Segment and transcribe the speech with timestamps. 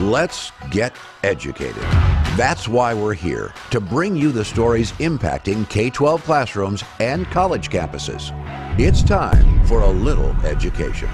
[0.00, 1.84] Let's get educated.
[2.36, 7.70] That's why we're here to bring you the stories impacting K 12 classrooms and college
[7.70, 8.32] campuses.
[8.76, 11.08] It's time for a little education.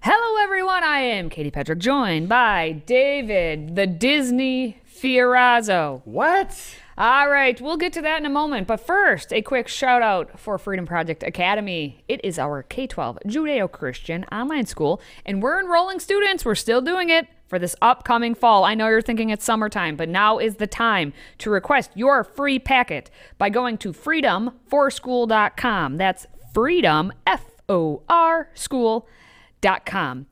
[0.00, 0.84] Hello, everyone.
[0.84, 6.02] I am Katie Patrick, joined by David, the Disney Fiorazo.
[6.04, 6.76] What?
[7.00, 8.66] All right, we'll get to that in a moment.
[8.66, 12.02] But first, a quick shout out for Freedom Project Academy.
[12.08, 16.44] It is our K 12 Judeo Christian online school, and we're enrolling students.
[16.44, 18.64] We're still doing it for this upcoming fall.
[18.64, 22.58] I know you're thinking it's summertime, but now is the time to request your free
[22.58, 25.96] packet by going to freedomforschool.com.
[25.98, 30.26] That's freedom, F O R school.com.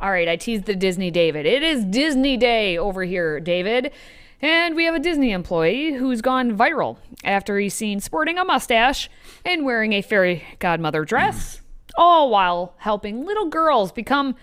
[0.00, 1.44] All right, I teased the Disney David.
[1.44, 3.92] It is Disney Day over here, David.
[4.40, 9.10] And we have a Disney employee who's gone viral after he's seen sporting a mustache
[9.44, 11.60] and wearing a fairy godmother dress,
[11.96, 14.36] all while helping little girls become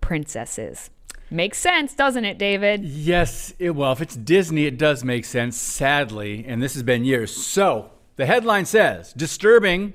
[0.00, 0.88] princesses.
[1.30, 2.82] Makes sense, doesn't it, David?
[2.84, 7.04] Yes, it, well, if it's Disney, it does make sense, sadly, and this has been
[7.04, 7.34] years.
[7.34, 9.92] So, the headline says Disturbing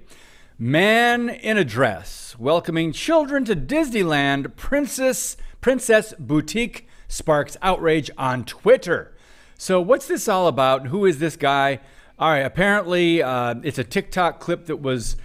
[0.60, 9.14] Man in a Dress Welcoming Children to Disneyland Princess, Princess Boutique Sparks Outrage on Twitter.
[9.60, 10.88] So, what's this all about?
[10.88, 11.80] Who is this guy?
[12.20, 15.18] All right, apparently, uh, it's a TikTok clip that was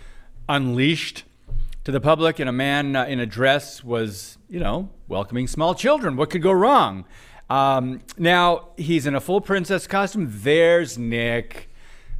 [0.49, 1.25] unleashed
[1.85, 5.75] to the public, and a man uh, in a dress was, you know, welcoming small
[5.75, 6.17] children.
[6.17, 7.05] What could go wrong?
[7.51, 10.29] Um, now, he's in a full princess costume.
[10.31, 11.69] There's Nick.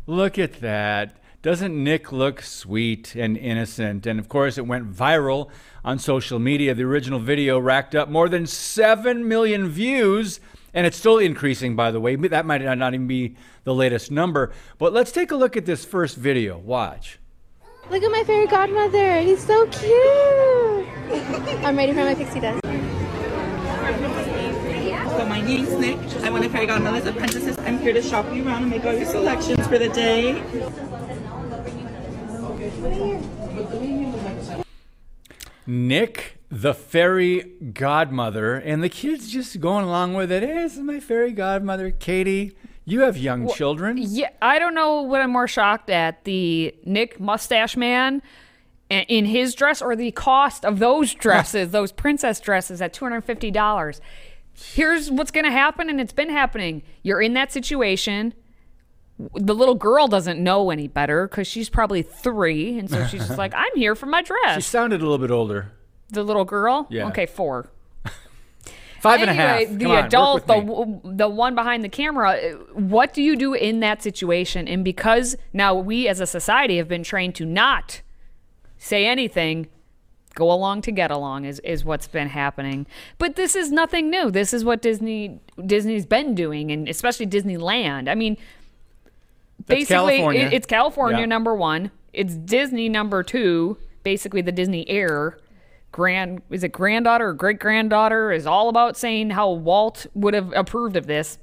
[0.07, 1.17] Look at that.
[1.41, 4.07] Doesn't Nick look sweet and innocent?
[4.07, 5.49] And of course, it went viral
[5.83, 6.75] on social media.
[6.75, 10.41] The original video racked up more than 7 million views
[10.75, 12.17] and it's still increasing, by the way.
[12.17, 14.53] That might not even be the latest number.
[14.79, 16.59] But let's take a look at this first video.
[16.59, 17.19] Watch.
[17.91, 19.21] Look at my fairy godmother.
[19.21, 20.87] He's so cute.
[21.65, 22.61] I'm ready for my pixie dust.
[25.13, 25.99] So my name's Nick.
[26.25, 27.59] I'm one of Fairy Godmother's apprentices.
[27.59, 30.43] I'm here to shop you around and make all your selections for the day.
[35.67, 37.41] Nick, the fairy
[37.73, 40.43] godmother, and the kids just going along with it.
[40.43, 42.55] Hey, this is my fairy godmother, Katie.
[42.85, 43.97] You have young children.
[43.99, 48.21] Yeah, I don't know what I'm more shocked at the Nick Mustache Man
[48.91, 54.01] in his dress or the cost of those dresses, those princess dresses at $250.
[54.53, 56.83] Here's what's going to happen, and it's been happening.
[57.03, 58.35] You're in that situation.
[59.35, 62.79] The little girl doesn't know any better because she's probably three.
[62.79, 64.57] And so she's just like, I'm here for my dress.
[64.57, 65.73] She sounded a little bit older.
[66.13, 66.87] The little girl?
[66.91, 67.09] Yeah.
[67.09, 67.69] Okay, four.
[69.01, 69.57] Five and a half.
[69.61, 72.31] anyway, the Come on, adult, the w- the one behind the camera.
[72.33, 74.69] uh, What do you do in that situation?
[74.69, 78.01] And because now we as a society have been trained to not
[78.79, 79.67] say anything,
[80.35, 82.87] go along to get along is is what's been happening.
[83.19, 84.31] But this is nothing new.
[84.31, 88.09] This is what Disney Disney's been doing, and especially Disneyland.
[88.09, 88.37] I mean,
[89.67, 90.43] That's basically, California.
[90.47, 91.27] it- it's California Yeah.
[91.27, 91.91] number one.
[92.13, 93.79] It's Disney number two.
[94.05, 95.39] Basically, the Disney heir,
[95.93, 100.53] grand is it granddaughter or great granddaughter is all about saying how Walt would have
[100.55, 101.39] approved of this.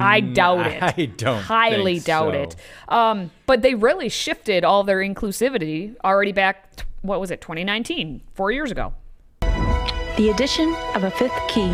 [0.00, 0.80] I doubt it.
[0.82, 2.40] Mm, I don't highly think doubt so.
[2.42, 2.56] it.
[2.88, 6.76] Um, but they really shifted all their inclusivity already back.
[6.76, 7.40] t- What was it?
[7.40, 8.92] 2019, four years ago.
[9.40, 11.70] The addition of a fifth key,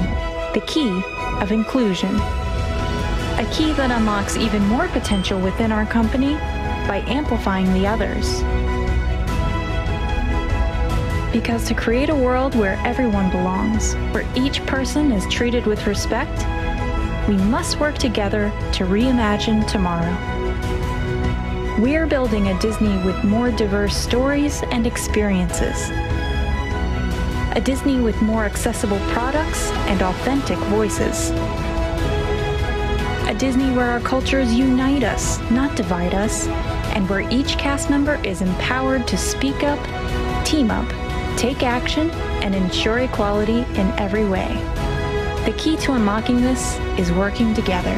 [0.54, 1.02] the key
[1.42, 2.14] of inclusion.
[2.14, 6.34] A key that unlocks even more potential within our company
[6.88, 8.42] by amplifying the others.
[11.32, 16.38] Because to create a world where everyone belongs, where each person is treated with respect,
[17.28, 20.14] we must work together to reimagine tomorrow.
[21.80, 25.90] We are building a Disney with more diverse stories and experiences
[27.58, 31.30] a Disney with more accessible products and authentic voices.
[33.28, 36.46] A Disney where our cultures unite us, not divide us,
[36.94, 39.82] and where each cast member is empowered to speak up,
[40.44, 40.86] team up,
[41.38, 42.10] take action,
[42.42, 44.48] and ensure equality in every way.
[45.44, 47.94] The key to unlocking this is working together,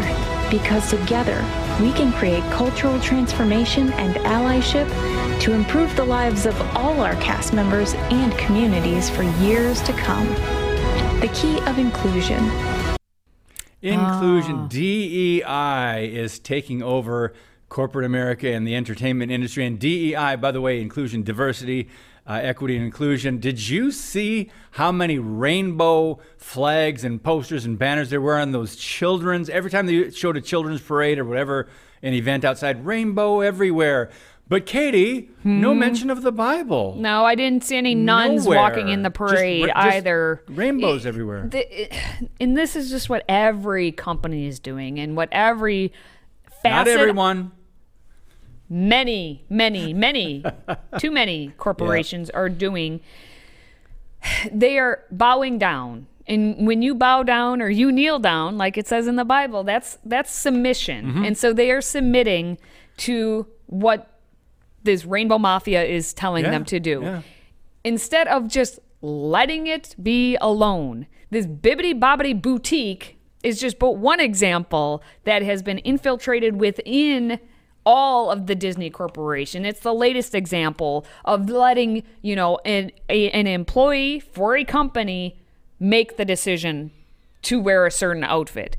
[0.50, 1.42] because together
[1.80, 4.88] we can create cultural transformation and allyship
[5.40, 10.28] to improve the lives of all our cast members and communities for years to come.
[11.20, 12.44] The key of inclusion.
[13.80, 14.68] Inclusion, ah.
[14.68, 17.32] DEI is taking over
[17.70, 19.64] corporate America and the entertainment industry.
[19.64, 21.88] And DEI, by the way, inclusion, diversity,
[22.30, 23.38] uh, equity, and inclusion.
[23.38, 28.76] Did you see how many rainbow flags and posters and banners there were on those
[28.76, 29.50] children's?
[29.50, 31.68] Every time they showed a children's parade or whatever,
[32.02, 34.10] an event outside, rainbow everywhere.
[34.48, 36.96] But Katie, no mention of the Bible.
[36.98, 38.58] No, I didn't see any nuns Nowhere.
[38.58, 40.42] walking in the parade ra- just either.
[40.48, 41.46] rainbows everywhere.
[41.48, 41.88] The-
[42.40, 45.92] and this is just what every company is doing, and what every
[46.64, 47.52] Not everyone.
[48.72, 50.44] Many, many, many,
[50.98, 53.00] too many corporations are doing.
[54.52, 56.06] They are bowing down.
[56.26, 59.64] And when you bow down or you kneel down, like it says in the Bible,
[59.64, 61.06] that's that's submission.
[61.06, 61.24] Mm-hmm.
[61.24, 62.58] And so they are submitting
[62.98, 64.20] to what
[64.84, 67.00] this rainbow mafia is telling Yeah, them to do.
[67.02, 67.22] yeah.
[67.82, 71.06] Instead of just letting it be alone.
[71.30, 77.40] This Bibbidi Bobbidi boutique is just but one example that has been infiltrated within
[77.84, 79.64] all of the Disney Corporation.
[79.64, 85.38] It's the latest example of letting, you know, an, a, an employee for a company
[85.78, 86.90] make the decision
[87.42, 88.76] to wear a certain outfit.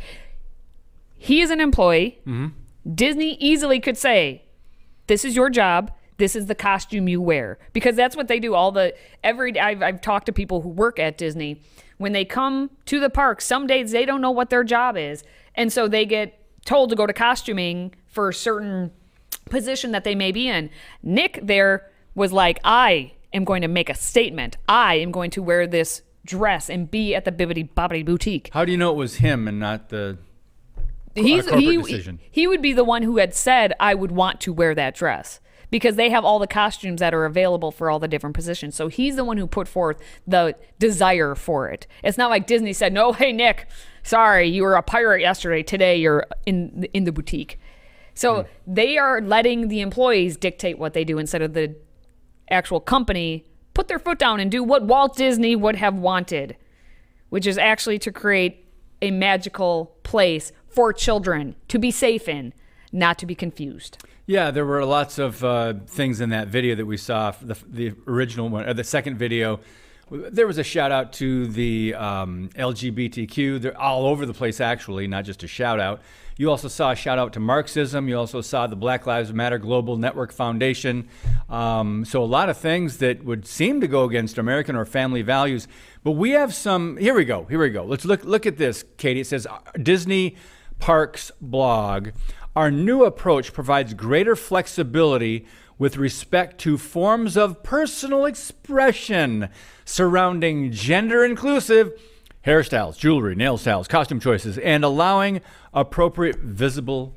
[1.18, 2.20] He is an employee.
[2.28, 2.48] Mm-hmm.
[2.96, 4.44] Disney easily could say,
[5.08, 8.54] this is your job this is the costume you wear because that's what they do
[8.54, 8.94] all the
[9.24, 11.60] every I've, I've talked to people who work at disney
[11.98, 15.24] when they come to the park some days they don't know what their job is
[15.56, 18.92] and so they get told to go to costuming for a certain
[19.50, 20.70] position that they may be in
[21.02, 25.42] nick there was like i am going to make a statement i am going to
[25.42, 28.96] wear this dress and be at the Bibbidi Bobbidi boutique How do you know it
[28.96, 30.18] was him and not the?
[31.16, 32.20] he's he, decision.
[32.30, 35.40] he would be the one who had said I would want to wear that dress
[35.70, 38.76] because they have all the costumes that are available for all the different positions.
[38.76, 41.88] So he's the one who put forth the desire for it.
[42.04, 43.68] It's not like Disney said, "No, hey Nick,
[44.04, 45.64] sorry, you were a pirate yesterday.
[45.64, 47.60] Today you're in in the boutique."
[48.14, 51.76] So they are letting the employees dictate what they do instead of the
[52.50, 56.58] actual company put their foot down and do what Walt Disney would have wanted
[57.32, 58.66] which is actually to create
[59.02, 62.54] a magical place for children to be safe in,
[62.92, 63.98] not to be confused.
[64.26, 67.32] Yeah, there were lots of uh, things in that video that we saw.
[67.32, 69.62] The, the original one, or the second video,
[70.12, 73.62] there was a shout out to the um, LGBTQ.
[73.62, 76.02] They're all over the place, actually, not just a shout out.
[76.42, 78.10] You also saw a shout out to Marxism.
[78.10, 81.08] You also saw the Black Lives Matter Global Network Foundation.
[81.48, 85.22] Um, so, a lot of things that would seem to go against American or family
[85.22, 85.68] values.
[86.04, 86.98] But we have some.
[86.98, 87.44] Here we go.
[87.44, 87.84] Here we go.
[87.86, 89.20] Let's look, look at this, Katie.
[89.20, 89.46] It says
[89.84, 90.36] Disney
[90.80, 92.10] Parks blog.
[92.56, 95.46] Our new approach provides greater flexibility
[95.78, 99.48] with respect to forms of personal expression
[99.86, 101.92] surrounding gender inclusive
[102.46, 105.42] hairstyles, jewelry, nail styles, costume choices, and allowing
[105.74, 107.16] appropriate visible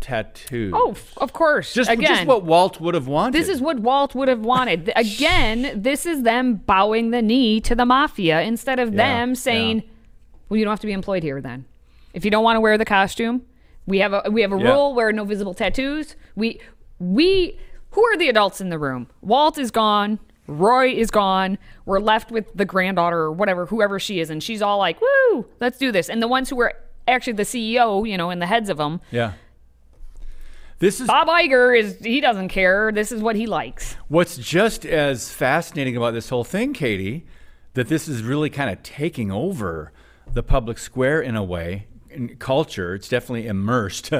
[0.00, 0.72] tattoos.
[0.76, 1.74] Oh, of course.
[1.74, 3.32] just, Again, just what Walt would have wanted.
[3.40, 4.92] this is what Walt would have wanted.
[4.94, 9.78] Again, this is them bowing the knee to the mafia instead of Yeah, them saying,
[9.78, 9.84] yeah.
[10.48, 11.64] "Well, you don't have to be employed here then.
[12.14, 13.42] If you don't want to wear the costume,
[13.86, 14.70] we have a we have a Yeah.
[14.72, 16.14] rule where no visible tattoos.
[16.36, 16.60] We
[17.00, 17.58] we
[17.92, 19.08] who are the adults in the room?
[19.20, 20.18] Walt is gone.
[20.48, 21.58] Roy is gone.
[21.84, 25.46] We're left with the granddaughter or whatever, whoever she is, and she's all like, "Woo,
[25.60, 26.74] let's do this." And the ones who were
[27.06, 29.32] actually the CEO, you know, and the heads of them, Yeah.
[30.80, 32.92] This is Bob Iger is he doesn't care.
[32.92, 33.96] This is what he likes.
[34.06, 37.26] What's just as fascinating about this whole thing, Katie,
[37.74, 39.92] that this is really kind of taking over
[40.32, 42.94] the public square in a way, in culture.
[42.94, 44.12] It's definitely immersed.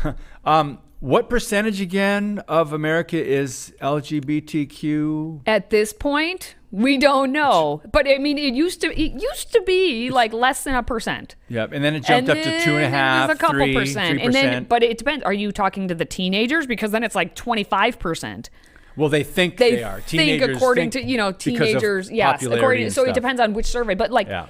[0.44, 5.42] um, what percentage again of America is LGBTQ?
[5.46, 7.80] At this point, we don't know.
[7.92, 11.36] But I mean, it used to it used to be like less than a percent.
[11.48, 13.72] Yep, and then it jumped up to two and and a half, a couple three,
[13.74, 14.24] percent, 3%.
[14.24, 15.24] and then but it depends.
[15.24, 16.66] Are you talking to the teenagers?
[16.66, 18.50] Because then it's like twenty five percent.
[18.96, 20.00] well, they think They, they, are.
[20.00, 22.10] think Teenagers according think according to you know teenagers.
[22.10, 22.82] Yes, according.
[22.82, 23.94] and So it depends on which survey.
[23.94, 24.46] But like Yeah.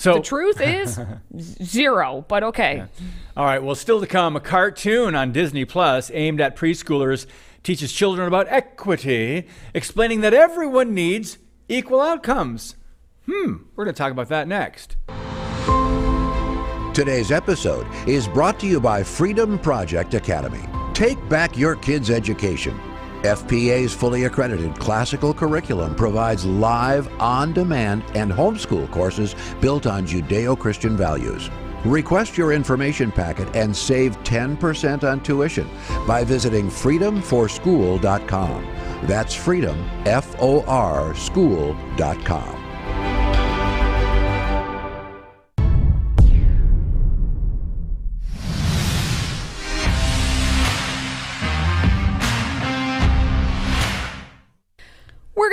[0.00, 0.98] So the truth is
[1.62, 2.24] zero.
[2.26, 2.84] But okay.
[3.36, 7.26] All right, well, still to come, a cartoon on Disney Plus aimed at preschoolers
[7.62, 11.36] teaches children about equity, explaining that everyone needs
[11.68, 12.76] equal outcomes.
[13.26, 14.96] Hmm, we're going to talk about that next.
[16.94, 20.66] Today's episode is brought to you by Freedom Project Academy.
[20.94, 22.80] Take back your kids' education.
[23.22, 30.58] FPA's fully accredited classical curriculum provides live, on demand, and homeschool courses built on Judeo
[30.58, 31.50] Christian values.
[31.84, 35.68] Request your information packet and save 10% on tuition
[36.06, 38.76] by visiting freedomforschool.com.
[39.04, 42.59] That's freedom, F O R, school.com.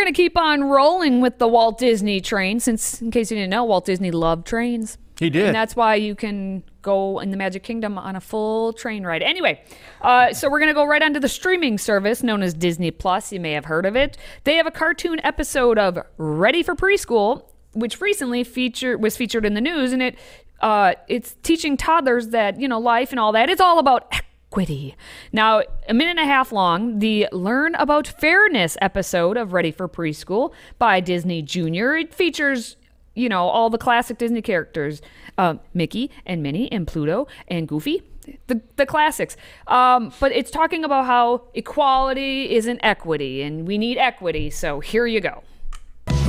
[0.07, 3.49] going to keep on rolling with the Walt Disney train since, in case you didn't
[3.49, 4.97] know, Walt Disney loved trains.
[5.19, 5.47] He did.
[5.47, 9.21] And that's why you can go in the Magic Kingdom on a full train ride.
[9.21, 9.61] Anyway,
[10.01, 13.33] uh, so we're gonna go right onto the streaming service known as Disney Plus.
[13.33, 14.15] You may have heard of it.
[14.43, 19.55] They have a cartoon episode of Ready for Preschool, which recently featured was featured in
[19.55, 20.19] the news, and it
[20.61, 23.49] uh, it's teaching toddlers that you know life and all that.
[23.49, 24.13] It's all about
[24.51, 24.95] equity.
[25.31, 29.87] Now, a minute and a half long, the Learn About Fairness episode of Ready for
[29.87, 31.95] Preschool by Disney Junior.
[31.95, 32.77] It features
[33.13, 35.01] you know, all the classic Disney characters
[35.39, 38.03] um, Mickey and Minnie and Pluto and Goofy.
[38.45, 39.37] The, the classics.
[39.67, 44.49] Um, but it's talking about how equality isn't equity and we need equity.
[44.49, 45.43] So here you go.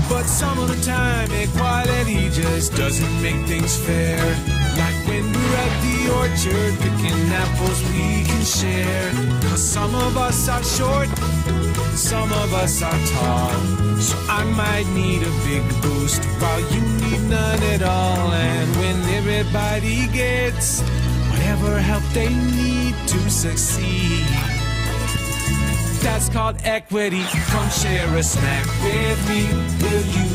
[0.09, 4.58] But some of the time, equality just doesn't make things fair.
[5.23, 9.11] We're at the orchard picking apples we can share.
[9.49, 11.09] Cause some of us are short,
[11.97, 13.51] some of us are tall.
[14.01, 18.33] So I might need a big boost while you need none at all.
[18.33, 20.83] And when everybody gets
[21.31, 24.27] whatever help they need to succeed.
[26.03, 27.25] That's called equity.
[27.51, 29.47] Come share a snack with me.
[29.83, 30.29] We'll use.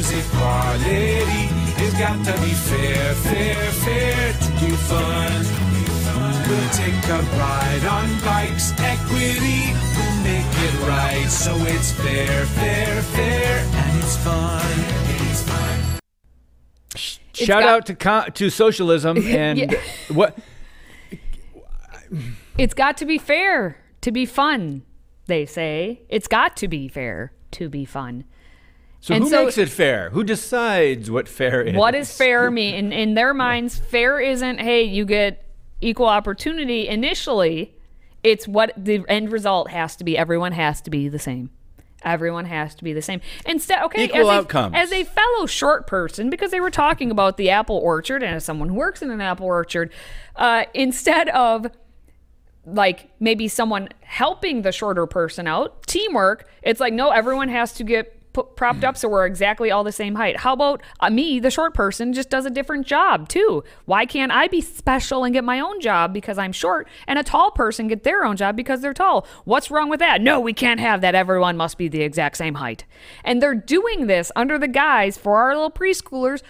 [1.86, 5.32] It's got to be fair, fair, fair to be fun.
[6.48, 8.72] We'll take a ride on bikes.
[8.80, 11.28] Equity, we'll make it right.
[11.30, 14.62] So it's fair, fair, fair, and it's fun.
[15.30, 16.00] It's fun.
[17.34, 19.74] Shout got- out to co- to socialism and Yeah.
[20.10, 20.38] what
[22.58, 24.84] It's got to be fair to be fun,
[25.26, 26.02] they say.
[26.10, 28.24] It's got to be fair to be fun.
[29.04, 30.12] So And who so- makes it fair?
[30.12, 31.76] Who decides what fair is?
[31.76, 32.74] What does fair mean?
[32.74, 35.44] In, in their minds, fair isn't, hey, you get
[35.82, 37.76] equal opportunity initially.
[38.24, 40.18] It's what the end result has to be.
[40.18, 41.50] Everyone has to be the same.
[42.06, 43.20] Everyone has to be the same.
[43.46, 44.74] Instead, okay, Equal as, outcomes.
[44.74, 48.36] A, as a fellow short person, because they were talking about the apple orchard, and
[48.36, 49.92] as someone who works in an apple orchard,
[50.38, 51.68] uh, instead of
[52.66, 57.84] like maybe someone helping the shorter person out, teamwork, it's like, no, everyone has to
[57.84, 60.38] get propped up so we're exactly all the same height.
[60.38, 63.64] How about uh, me, the short person, just does a different job too?
[63.86, 67.24] Why can't I be special and get my own job because I'm short and a
[67.24, 69.28] tall person get their own job because they're tall?
[69.46, 70.22] What's wrong with that?
[70.22, 71.16] No, we can't have that.
[71.16, 72.86] Everyone must be the exact same height.
[73.24, 76.42] And they're doing this under the guise for our little preschoolers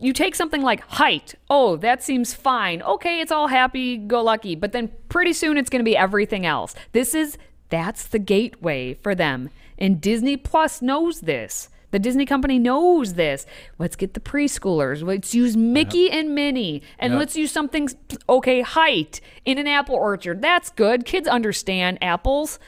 [0.00, 1.34] you take something like height.
[1.50, 2.82] Oh, that seems fine.
[2.82, 4.54] Okay, it's all happy go lucky.
[4.54, 6.74] But then pretty soon it's going to be everything else.
[6.92, 7.36] This is
[7.68, 9.50] that's the gateway for them.
[9.78, 11.68] And Disney Plus knows this.
[11.90, 13.46] The Disney company knows this.
[13.78, 15.02] Let's get the preschoolers.
[15.02, 16.82] Let's use Mickey and Minnie.
[16.98, 17.18] And Yep.
[17.18, 17.88] let's use something,
[18.28, 20.42] okay, height in an apple orchard.
[20.42, 21.06] That's good.
[21.06, 22.58] Kids understand apples.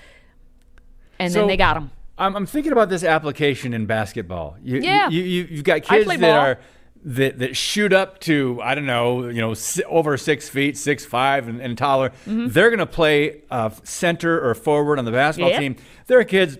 [1.18, 1.90] And So, then they got them.
[2.16, 4.56] I'm, I'm thinking about this application in basketball.
[4.62, 5.08] You, Yeah.
[5.10, 6.30] You, you, you've got kids that ball.
[6.30, 6.58] are
[7.04, 9.54] that, that shoot up to I don't know you know
[9.86, 12.12] over six feet, six five and, and taller.
[12.26, 15.60] They're going to play uh, center or forward on the basketball Yep.
[15.60, 15.76] team.
[16.08, 16.58] There are kids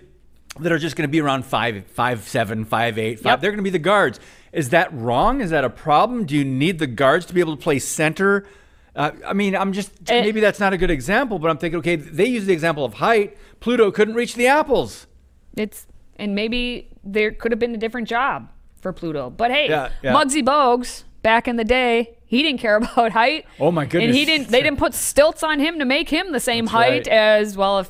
[0.59, 3.33] that are just going to be around five five seven five eight five.
[3.33, 3.41] Yep.
[3.41, 4.19] They're going to be the guards.
[4.51, 5.39] Is that wrong?
[5.41, 6.25] Is that a problem?
[6.25, 8.45] Do you need the guards to be able to play center?
[8.93, 10.21] Uh, I mean, I'm just Eh.
[10.21, 12.95] maybe that's not a good example, but I'm thinking, okay, they use the example of
[12.95, 13.37] height.
[13.61, 15.07] Pluto couldn't reach the apples.
[15.55, 18.49] It's and maybe there could have been a different job
[18.81, 19.29] for Pluto.
[19.29, 20.13] But hey, Yeah, yeah.
[20.13, 23.45] Muggsy Bogues back in the day, he didn't care about height.
[23.59, 24.09] Oh, my goodness!
[24.09, 24.49] And he didn't.
[24.49, 27.07] They didn't put stilts on him to make him the same That's height right.
[27.07, 27.79] as well.
[27.79, 27.89] If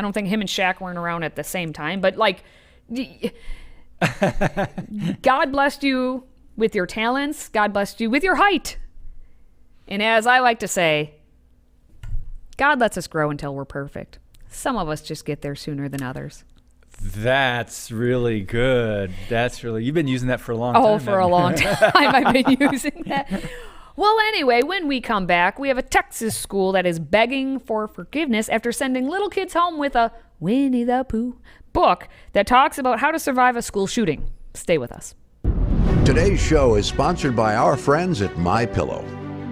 [0.00, 2.42] I don't think him and Shaq weren't around at the same time, but like,
[5.20, 6.24] God blessed you
[6.56, 7.50] with your talents.
[7.50, 8.78] God blessed you with your height.
[9.86, 11.16] And as I like to say,
[12.56, 14.18] God lets us grow until we're perfect.
[14.48, 16.44] Some of us just get there sooner than others.
[17.02, 19.12] That's really good.
[19.28, 20.92] That's really you've been using that for a long oh, time.
[20.94, 23.44] Oh, for a long time I've been using that.
[24.00, 27.86] Well, anyway, when we come back, we have a Texas school that is begging for
[27.86, 31.38] forgiveness after sending little kids home with a Winnie the Pooh
[31.74, 34.30] book that talks about how to survive a school shooting.
[34.54, 35.14] Stay with us.
[36.06, 39.04] Today's show is sponsored by our friends at My Pillow.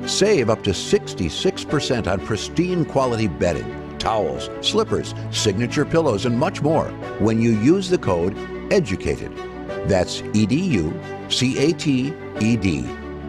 [0.06, 6.86] Save up to 66% on pristine quality bedding, towels, slippers, signature pillows, and much more
[7.18, 8.34] when you use the code
[8.72, 9.86] EDUCATED.
[9.86, 12.88] That's E D U C A T E D.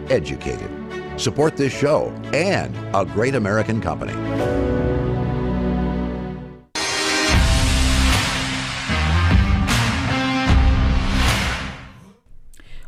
[0.09, 0.78] Educated.
[1.19, 4.13] Support this show and a great American company.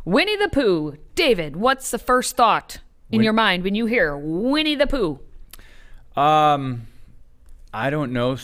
[0.04, 0.96] Winnie the Pooh.
[1.14, 2.78] David, what's the first thought
[3.10, 5.20] in Win- your mind when you hear Winnie the Pooh?
[6.16, 6.86] Um,
[7.72, 8.36] I don't know.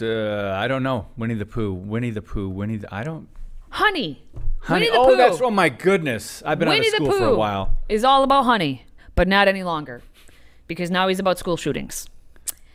[0.00, 1.06] Uh, I don't know.
[1.16, 1.72] Winnie the Pooh.
[1.72, 2.48] Winnie the Pooh.
[2.48, 2.76] Winnie.
[2.78, 3.28] The, I don't.
[3.70, 4.24] Honey.
[4.60, 4.86] Honey.
[4.86, 5.16] Winnie the oh, Pooh.
[5.16, 5.40] that's.
[5.40, 6.42] Oh my goodness.
[6.44, 7.76] I've been Winnie out of the school Pooh for a while.
[7.88, 8.85] is all about honey,
[9.16, 10.02] but not any longer.
[10.68, 12.08] because now he's about school shootings.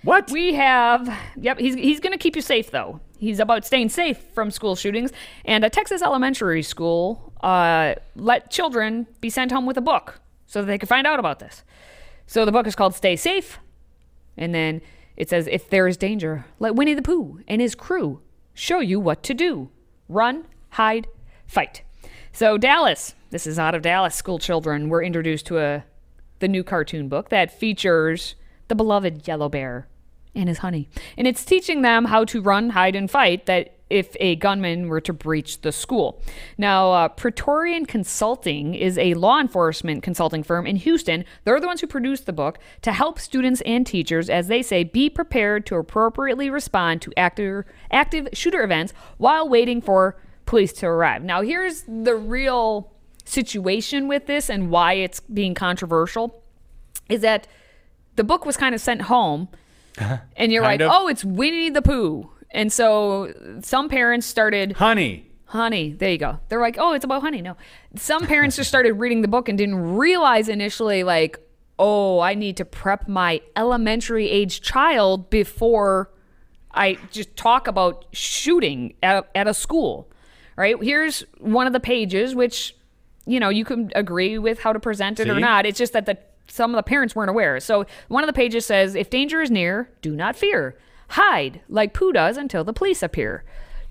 [0.03, 0.31] What?
[0.31, 2.99] We have, yep, he's, he's going to keep you safe, though.
[3.17, 5.11] He's about staying safe from school shootings.
[5.45, 10.61] And a Texas elementary school uh, let children be sent home with a book so
[10.61, 11.63] that they could find out about this.
[12.25, 13.59] So the book is called Stay Safe.
[14.37, 14.81] And then
[15.17, 18.21] it says, If there is danger, let Winnie the Pooh and his crew
[18.53, 19.69] show you what to do
[20.07, 21.07] run, hide,
[21.45, 21.83] fight.
[22.33, 25.83] So, Dallas, this is out of Dallas, school children were introduced to a
[26.41, 28.35] the new cartoon book that features
[28.67, 29.87] the beloved yellow bear
[30.35, 30.89] and his honey.
[31.17, 35.01] And it's teaching them how to run, hide, and fight that if a gunman were
[35.01, 36.21] to breach the school.
[36.57, 41.25] Now, uh, Praetorian Consulting is a law enforcement consulting firm in Houston.
[41.43, 44.85] They're the ones who produced the book to help students and teachers, as they say,
[44.85, 50.87] be prepared to appropriately respond to active, active shooter events while waiting for police to
[50.87, 51.23] arrive.
[51.23, 52.90] Now, here's the real
[53.25, 56.43] situation with this and why it's being controversial
[57.09, 57.47] is that
[58.15, 59.49] the book was kind of sent home
[59.97, 60.17] uh-huh.
[60.35, 60.89] and you're like, of.
[60.91, 62.29] oh, it's Winnie the Pooh.
[62.51, 65.29] And so some parents started, Honey.
[65.45, 66.39] honey, there you go.
[66.49, 67.41] They're like, oh, it's about honey.
[67.41, 67.55] No.
[67.95, 71.39] Some parents just started reading the book and didn't realize initially, like,
[71.79, 76.11] oh, I need to prep my elementary age child before
[76.73, 80.09] I just talk about shooting at, at a school.
[80.57, 80.75] Right?
[80.81, 82.75] Here's one of the pages, which,
[83.31, 85.65] you know, you can agree with how to present it or not.
[85.65, 87.59] It's just that the some of the parents weren't aware.
[87.61, 90.77] So one of the pages says, if danger is near, do not fear.
[91.09, 93.45] Hide, like Pooh does, until the police appear.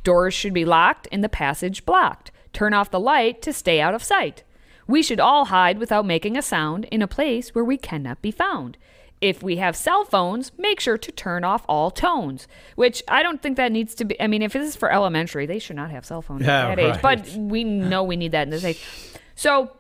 [0.05, 2.31] Doors should be locked and the passage blocked.
[2.53, 4.43] Turn off the light to stay out of sight.
[4.87, 8.31] We should all hide without making a sound in a place where we cannot be
[8.31, 8.77] found.
[9.21, 12.49] If we have cell phones, make sure to turn off all tones.
[12.75, 14.21] Which I don't think that needs to be.
[14.21, 16.77] I mean, if this is for elementary, they should not have cell phones Yeah, at
[16.77, 17.03] that age.
[17.03, 18.83] But we know we need that in this age.
[19.41, 19.71] So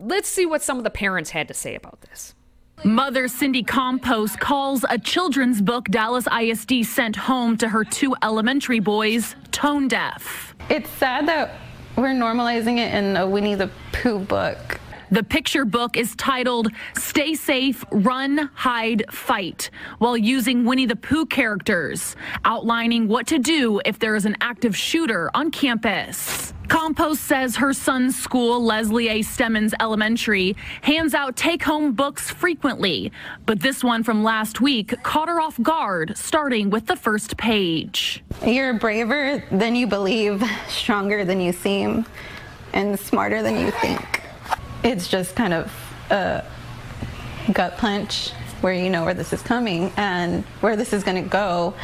[0.00, 2.34] let's see what some of the parents had to say about this.
[2.82, 8.80] Mother Cindy Campos calls a children's book Dallas ISD sent home to her two elementary
[8.80, 10.54] boys tone deaf.
[10.70, 11.56] It's sad that
[11.98, 14.80] we're normalizing it in a Winnie the Pooh book.
[15.10, 21.24] The picture book is titled Stay Safe, Run, Hide, Fight, while using Winnie the Pooh
[21.24, 26.52] characters, outlining what to do if there is an active shooter on campus.
[26.68, 29.22] Campos says her son's school, Leslie A.
[29.22, 33.10] Stemmons Elementary, hands out take home books frequently,
[33.46, 38.22] but this one from last week caught her off guard, starting with the first page.
[38.44, 42.04] You're braver than you believe, stronger than you seem,
[42.74, 44.27] and smarter than you think.
[44.84, 45.72] It's just kind of
[46.10, 46.44] a
[47.52, 51.28] gut punch where you know where this is coming and where this is going to
[51.28, 51.74] go.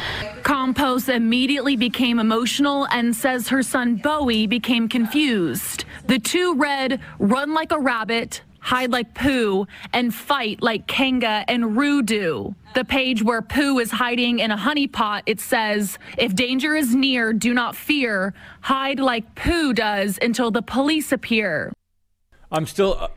[0.43, 5.85] Campos immediately became emotional and says her son Bowie became confused.
[6.07, 11.77] The two read Run Like a Rabbit, Hide Like Pooh, and Fight Like Kanga and
[11.77, 12.55] Roo do.
[12.75, 16.95] The page where Pooh is hiding in a honey pot, it says, If danger is
[16.95, 18.35] near, do not fear.
[18.63, 21.73] Hide like Pooh does until the police appear.
[22.55, 23.11] I'm still a,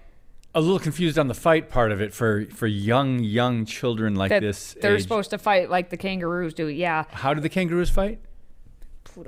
[0.55, 4.29] a little confused on the fight part of it for for young young children like
[4.29, 4.75] That this.
[4.81, 5.01] they're age.
[5.03, 6.67] supposed to fight like the kangaroos do.
[6.67, 7.03] Yeah.
[7.11, 8.19] How do the kangaroos fight?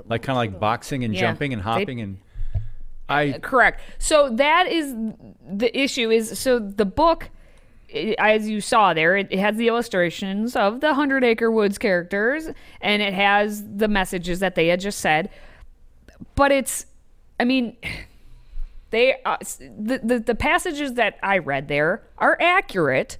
[0.06, 1.20] Like kind of like boxing and Yeah.
[1.20, 2.18] jumping and They- hopping and.
[3.08, 3.80] Uh, I Correct.
[3.98, 4.94] So that is
[5.48, 6.10] the issue.
[6.10, 7.28] Is so the book,
[8.18, 12.48] as you saw there, it, it has the illustrations of the Hundred Acre Woods characters,
[12.80, 15.28] and it has the messages that they had just said.
[16.36, 16.86] But it's,
[17.40, 17.76] I mean,
[18.90, 23.18] they uh, the, the the passages that I read there are accurate.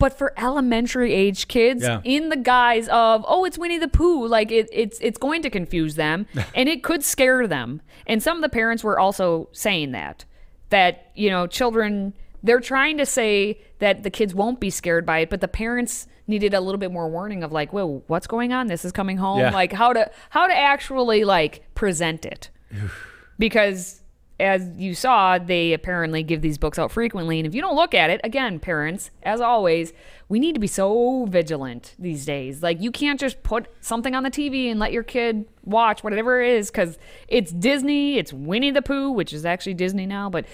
[0.00, 2.00] But for elementary age kids, Yeah.
[2.04, 5.50] in the guise of oh, it's Winnie the Pooh, like it, it's it's going to
[5.50, 7.82] confuse them, and it could scare them.
[8.06, 10.24] And some of the parents were also saying that
[10.70, 12.12] that you know children
[12.44, 16.06] they're trying to say that the kids won't be scared by it, but the parents
[16.28, 18.68] needed a little bit more warning of like, whoa, what's going on?
[18.68, 19.40] This is coming home.
[19.40, 19.50] Yeah.
[19.50, 22.50] Like how to how to actually like present it
[23.38, 24.00] because
[24.40, 27.40] as you saw, they apparently give these books out frequently.
[27.40, 29.92] And if you don't look at it, again, parents, as always,
[30.28, 32.62] we need to be so vigilant these days.
[32.62, 36.40] Like, you can't just put something on the TV and let your kid watch whatever
[36.40, 40.46] it is because it's Disney, it's Winnie the Pooh, which is actually Disney now, but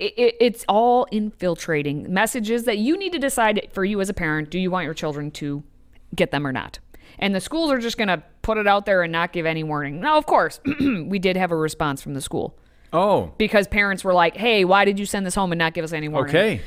[0.00, 4.14] it, it, it's all infiltrating messages that you need to decide for you as a
[4.14, 5.62] parent do you want your children to
[6.16, 6.80] get them or not?
[7.20, 9.62] And the schools are just going to put it out there and not give any
[9.62, 10.00] warning.
[10.00, 12.56] Now, of course, we did have a response from the school
[12.92, 15.84] oh because parents were like, "Hey, why did you send this home and not give
[15.84, 16.60] us any warning?" okay.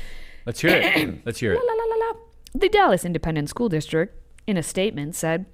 [0.44, 1.20] Let's hear it.
[1.26, 1.56] Let's hear it.
[1.56, 2.12] La, la, la.
[2.54, 5.46] The Dallas Independent School District, in a statement, said,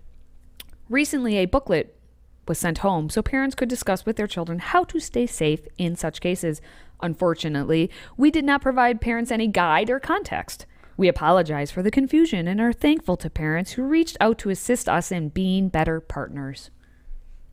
[0.88, 1.98] "Recently, a booklet
[2.46, 5.96] was sent home so parents could discuss with their children how to stay safe in
[5.96, 6.61] such cases.
[7.00, 10.66] Unfortunately, we did not provide parents any guide or context.
[10.96, 14.88] We apologize for the confusion and are thankful to parents who reached out to assist
[14.88, 16.70] us in being better partners.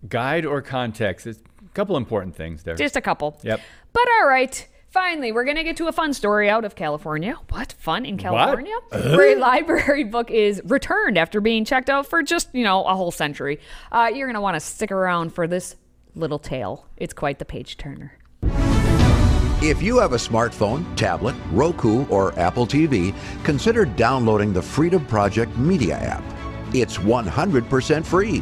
[0.08, 1.28] Guide or context.
[1.28, 2.76] It's a couple important things there.
[2.76, 3.38] Just a couple.
[3.44, 3.60] Yep.
[3.94, 4.68] But all right.
[4.90, 7.36] Finally, we're going to get to a fun story out of California.
[7.50, 7.74] What?
[7.74, 8.74] Fun in California?
[8.92, 12.96] Where a library book is returned after being checked out for just, you know, a
[12.96, 13.60] whole century.
[13.92, 15.76] Uh, you're going to want to stick around for this
[16.16, 16.88] little tale.
[16.98, 18.14] It's quite the page turner.
[19.62, 25.56] If you have a smartphone, tablet, Roku, or Apple TV, consider downloading the Freedom Project
[25.58, 26.24] Media app.
[26.74, 28.42] It's 100% free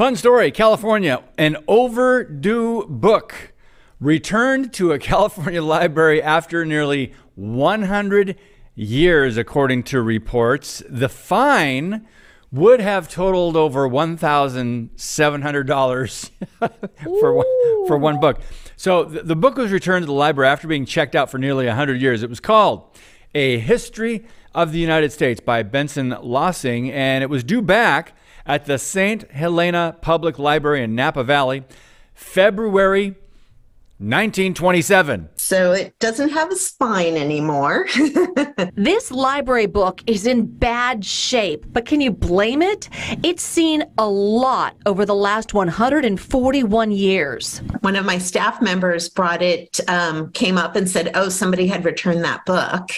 [0.00, 1.22] Fun story California.
[1.36, 3.52] An overdue book
[4.00, 8.36] returned to a California library after nearly 100
[8.74, 10.82] years, according to reports.
[10.88, 12.06] The fine
[12.50, 16.30] would have totaled over $1,700
[17.20, 17.46] for, one,
[17.86, 18.40] for one book.
[18.76, 21.66] So the, the book was returned to the library after being checked out for nearly
[21.66, 22.22] 100 years.
[22.22, 22.88] It was called
[23.34, 28.14] A History of the United States by Benson Lossing, and it was due back
[28.46, 29.30] at the St.
[29.30, 31.64] Helena Public Library in Napa Valley,
[32.14, 33.16] February
[34.00, 35.28] 1927.
[35.36, 37.86] So it doesn't have a spine anymore.
[38.74, 42.88] This library book is in bad shape, but can you blame it?
[43.22, 47.58] It's seen a lot over the last 141 years.
[47.80, 51.84] One of my staff members brought it, um, came up and said, Oh, somebody had
[51.84, 52.90] returned that book.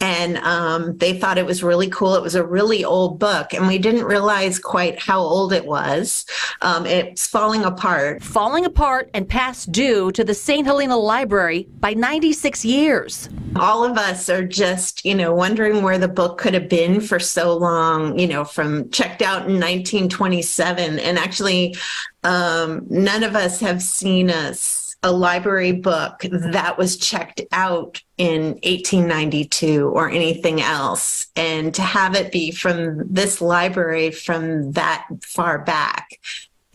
[0.00, 2.16] And um, they thought it was really cool.
[2.16, 6.26] It was a really old book, and we didn't realize quite how old it was.
[6.60, 8.22] Um, it's falling apart.
[8.22, 10.66] Falling apart and past due to the St.
[10.66, 13.30] Helena Library by 96 years.
[13.56, 17.18] All of us are just, you know, wondering where the book could have been for
[17.18, 20.98] so long, you know, from checked out in 1927.
[20.98, 21.74] And actually,
[22.22, 28.54] um, none of us have seen us a library book that was checked out in
[28.64, 31.28] 1892 or anything else.
[31.36, 36.18] And to have it be from this library from that far back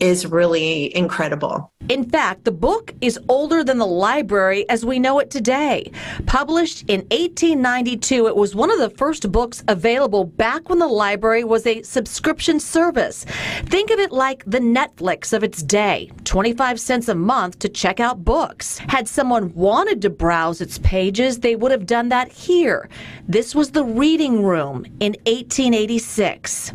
[0.02, 1.72] is really incredible.
[1.88, 5.92] In fact, the book is older than the library as we know it today.
[6.26, 11.44] Published in 1892, it was one of the first books available back when the library
[11.44, 13.24] was a subscription service.
[13.66, 18.00] Think of it like the Netflix of its day 25 cents a month to check
[18.00, 18.78] out books.
[18.78, 22.88] Had someone wanted to browse its pages, they would have done that here.
[23.28, 26.72] This was the reading room in 1886.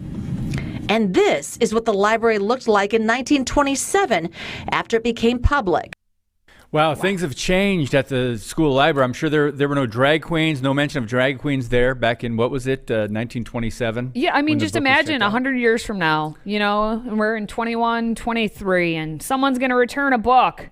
[0.89, 4.29] And this is what the library looked like in 1927
[4.71, 5.93] after it became public.
[6.71, 9.05] Wow, things have changed at the school library.
[9.05, 12.25] I'm sure there there were no drag queens, no mention of drag queens there back
[12.25, 14.11] in what was it, uh, 1927?
[14.15, 17.47] Yeah, I mean, just imagine a 100 years from now, you know, and we're in
[17.47, 20.69] 21, 23, and someone's going to return a book.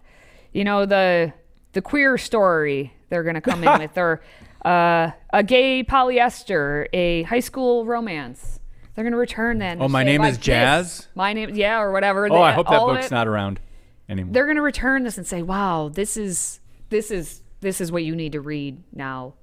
[0.52, 1.34] You know, the
[1.72, 4.22] the queer story they're going to come in with, or
[4.66, 8.60] uh, a gay polyester, a high school romance.
[8.96, 9.82] They're going to return then.
[9.82, 10.46] Oh, my name like is this.
[10.46, 11.08] Jazz?
[11.16, 12.28] My name, yeah, or whatever.
[12.32, 13.60] Oh, I hope that book's it, not around
[14.08, 14.34] anymore.
[14.34, 18.04] They're going to return this and say, "Wow, this is this is this is what
[18.04, 19.34] you need to read now."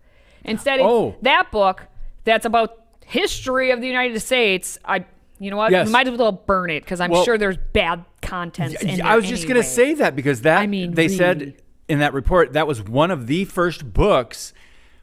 [0.44, 1.14] Instead of Oh.
[1.22, 1.86] that book
[2.24, 5.04] that's about history of the United States, I
[5.38, 5.70] you know what?
[5.72, 5.90] Yes.
[5.90, 9.48] Might as well burn it because I'm Well- sure there's bad contents I was just
[9.48, 12.80] going to say that because that I mean, they said in that report that was
[12.80, 14.54] one of the first books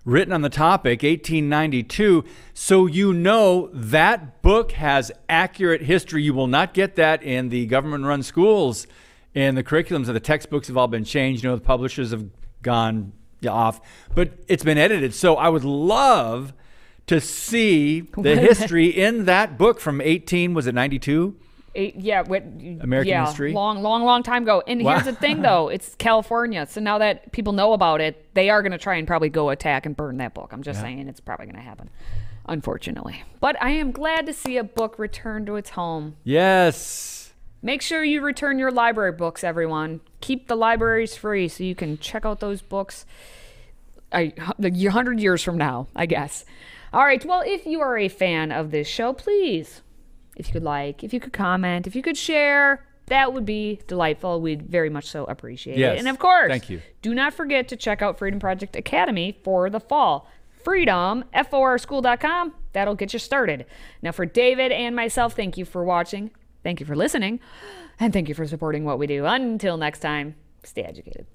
[0.06, 6.24] written on the topic 1892 so you know that book has accurate history.
[6.24, 8.88] You will not get that in the government run schools
[9.36, 11.44] and the curriculums of the textbooks have all been changed.
[11.44, 12.26] You know the publishers have
[12.62, 13.14] gone
[13.48, 13.80] off
[14.16, 15.14] but it's been edited.
[15.14, 16.54] So i would love
[17.08, 21.36] to see the history in that book from 18 was it 92
[21.76, 23.54] Eight, yeah, what, American yeah, history?
[23.54, 24.64] long, long, long time ago.
[24.68, 24.94] And Wow.
[24.94, 28.62] here's the thing, though, it's California, so now that people know about it, they are
[28.64, 30.50] going to try and probably go attack and burn that book.
[30.52, 30.84] I'm just Yeah.
[30.84, 31.90] saying, it's probably going to happen,
[32.48, 33.22] unfortunately.
[33.40, 36.16] But I am glad to see a book return to its home.
[36.24, 37.16] yes
[37.62, 40.00] Make sure you return your library books, everyone.
[40.22, 43.06] Keep the libraries free so you can check out those books
[44.14, 44.34] a
[44.90, 46.46] hundred years from now, I guess.
[46.94, 47.24] All right.
[47.26, 49.82] Well, if you are a fan of this show, please,
[50.40, 53.80] if you could like, if you could comment, if you could share, that would be
[53.88, 54.40] delightful.
[54.42, 55.96] We'd very much so appreciate Yes.
[55.96, 56.00] it.
[56.00, 56.82] And of course, Thank you.
[57.02, 60.30] do not forget to check out Freedom Project Academy for the fall.
[60.64, 62.54] Freedom, F-O-R-School.com.
[62.74, 63.66] That'll get you started.
[64.02, 66.32] Now, for David and myself, thank you for watching.
[66.64, 67.40] Thank you for listening.
[68.00, 69.26] And thank you for supporting what we do.
[69.26, 71.26] Until next time, stay educated.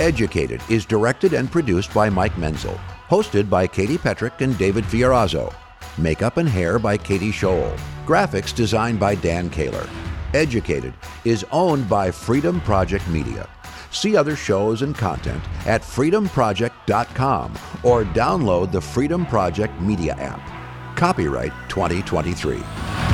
[0.00, 2.74] Educated is directed and produced by Mike Menzel.
[3.08, 5.52] Hosted by Katie Petrick and David Fiorazo.
[5.98, 7.78] Makeup and hair by Katie Scholl.
[8.06, 9.88] Graphics designed by Dan Kaler.
[10.34, 13.48] Educated is owned by Freedom Project Media.
[13.90, 20.40] See other shows and content at freedomproject.com or download the Freedom Project Media app.
[20.96, 23.09] Copyright 2023.